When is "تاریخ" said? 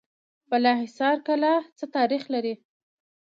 1.95-2.23